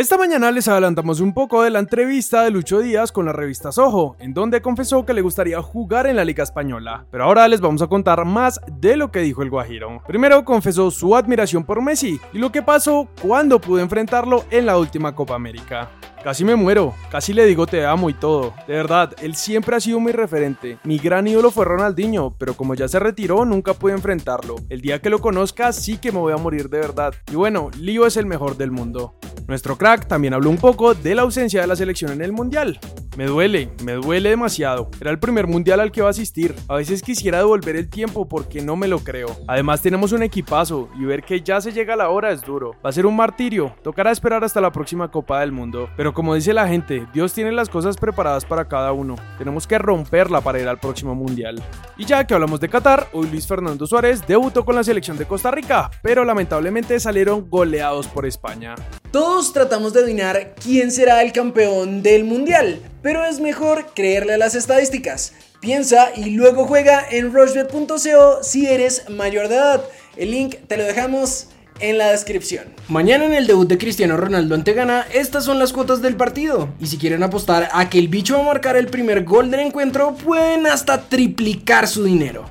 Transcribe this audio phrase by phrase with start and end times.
[0.00, 3.70] Esta mañana les adelantamos un poco de la entrevista de Lucho Díaz con la revista
[3.70, 7.04] Soho, en donde confesó que le gustaría jugar en la Liga Española.
[7.10, 10.02] Pero ahora les vamos a contar más de lo que dijo el Guajiro.
[10.06, 14.78] Primero confesó su admiración por Messi y lo que pasó cuando pudo enfrentarlo en la
[14.78, 15.90] última Copa América.
[16.24, 18.54] Casi me muero, casi le digo te amo y todo.
[18.66, 20.78] De verdad, él siempre ha sido mi referente.
[20.84, 24.56] Mi gran ídolo fue Ronaldinho, pero como ya se retiró, nunca pude enfrentarlo.
[24.70, 27.14] El día que lo conozca, sí que me voy a morir de verdad.
[27.30, 29.14] Y bueno, Lío es el mejor del mundo.
[29.46, 32.78] Nuestro crack también habló un poco de la ausencia de la selección en el Mundial.
[33.16, 34.88] Me duele, me duele demasiado.
[35.00, 36.54] Era el primer mundial al que va a asistir.
[36.68, 39.36] A veces quisiera devolver el tiempo porque no me lo creo.
[39.48, 42.76] Además tenemos un equipazo y ver que ya se llega la hora es duro.
[42.84, 43.74] Va a ser un martirio.
[43.82, 45.90] Tocará esperar hasta la próxima Copa del Mundo.
[45.96, 49.16] Pero como dice la gente, Dios tiene las cosas preparadas para cada uno.
[49.38, 51.60] Tenemos que romperla para ir al próximo mundial.
[51.98, 55.26] Y ya que hablamos de Qatar, hoy Luis Fernando Suárez debutó con la selección de
[55.26, 58.76] Costa Rica, pero lamentablemente salieron goleados por España.
[59.10, 64.38] Todos tratamos de adivinar quién será el campeón del mundial, pero es mejor creerle a
[64.38, 65.32] las estadísticas.
[65.60, 69.84] Piensa y luego juega en rushbet.co si eres mayor de edad.
[70.16, 71.48] El link te lo dejamos
[71.80, 72.66] en la descripción.
[72.86, 76.68] Mañana en el debut de Cristiano Ronaldo ante Ghana, estas son las cuotas del partido.
[76.78, 79.60] Y si quieren apostar a que el bicho va a marcar el primer gol del
[79.60, 82.48] encuentro, pueden hasta triplicar su dinero.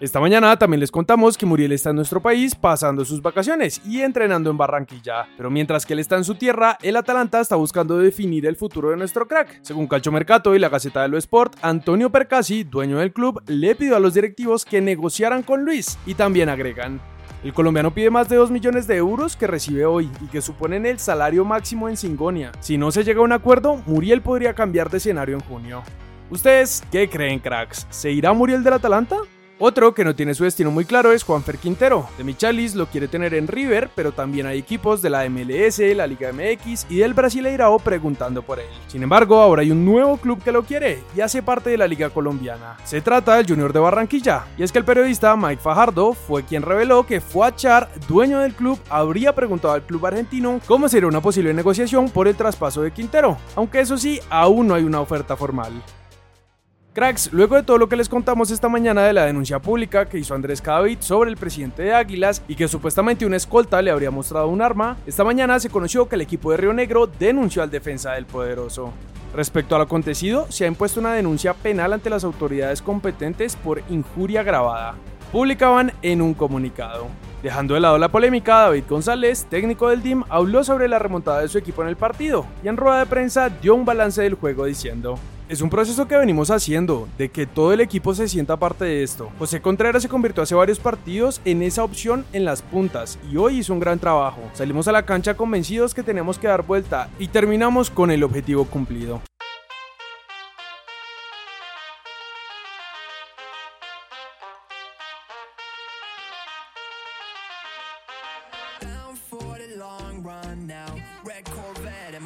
[0.00, 4.02] Esta mañana también les contamos que Muriel está en nuestro país pasando sus vacaciones y
[4.02, 5.26] entrenando en Barranquilla.
[5.36, 8.90] Pero mientras que él está en su tierra, el Atalanta está buscando definir el futuro
[8.90, 9.58] de nuestro crack.
[9.62, 13.74] Según Calcio Mercato y la Gaceta de lo Sport, Antonio Percasi, dueño del club, le
[13.74, 17.00] pidió a los directivos que negociaran con Luis y también agregan.
[17.42, 20.86] El colombiano pide más de 2 millones de euros que recibe hoy y que suponen
[20.86, 22.52] el salario máximo en Singonia.
[22.60, 25.82] Si no se llega a un acuerdo, Muriel podría cambiar de escenario en junio.
[26.30, 27.88] ¿Ustedes qué creen, cracks?
[27.90, 29.16] ¿Se irá Muriel del Atalanta?
[29.60, 32.08] Otro que no tiene su destino muy claro es Juanfer Quintero.
[32.16, 36.06] De Michalis lo quiere tener en River, pero también hay equipos de la MLS, la
[36.06, 38.68] Liga MX y del Brasileirao preguntando por él.
[38.86, 41.88] Sin embargo, ahora hay un nuevo club que lo quiere y hace parte de la
[41.88, 42.76] Liga Colombiana.
[42.84, 46.62] Se trata del Junior de Barranquilla, y es que el periodista Mike Fajardo fue quien
[46.62, 51.52] reveló que Fuachar, dueño del club, habría preguntado al club argentino cómo sería una posible
[51.52, 55.72] negociación por el traspaso de Quintero, aunque eso sí, aún no hay una oferta formal.
[56.98, 60.18] Cracks, luego de todo lo que les contamos esta mañana de la denuncia pública que
[60.18, 64.10] hizo Andrés Cadavid sobre el presidente de Águilas y que supuestamente una escolta le habría
[64.10, 67.70] mostrado un arma, esta mañana se conoció que el equipo de Río Negro denunció al
[67.70, 68.92] defensa del poderoso.
[69.32, 73.80] Respecto a lo acontecido, se ha impuesto una denuncia penal ante las autoridades competentes por
[73.90, 74.96] injuria grabada.
[75.32, 77.06] Publicaban en un comunicado.
[77.42, 81.48] Dejando de lado la polémica, David González, técnico del DIM, habló sobre la remontada de
[81.48, 84.64] su equipo en el partido y en rueda de prensa dio un balance del juego
[84.64, 85.18] diciendo:
[85.50, 89.02] es un proceso que venimos haciendo, de que todo el equipo se sienta parte de
[89.02, 89.30] esto.
[89.38, 93.58] José Contreras se convirtió hace varios partidos en esa opción en las puntas y hoy
[93.58, 94.40] hizo un gran trabajo.
[94.54, 98.64] Salimos a la cancha convencidos que tenemos que dar vuelta y terminamos con el objetivo
[98.64, 99.20] cumplido.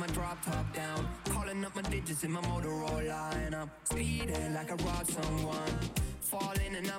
[0.02, 1.06] my drop top down.
[1.26, 3.68] Calling up my digits in my Motorola line up.
[3.84, 5.78] Speeding like I robbed someone.
[6.20, 6.90] Falling and I'm